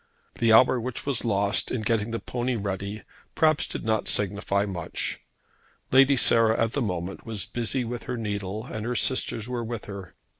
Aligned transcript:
The 0.39 0.51
hour 0.51 0.81
which 0.81 1.05
was 1.05 1.23
lost 1.23 1.69
in 1.69 1.81
getting 1.83 2.09
the 2.09 2.17
pony 2.17 2.55
ready, 2.55 3.03
perhaps, 3.35 3.67
did 3.67 3.85
not 3.85 4.07
signify 4.07 4.65
much. 4.65 5.19
Lady 5.91 6.17
Sarah, 6.17 6.59
at 6.59 6.71
the 6.73 6.81
moment, 6.81 7.23
was 7.23 7.45
busy 7.45 7.85
with 7.85 8.05
her 8.05 8.17
needle, 8.17 8.65
and 8.65 8.83
her 8.83 8.95
sisters 8.95 9.47
were 9.47 9.63
with 9.63 9.85
her. 9.85 10.15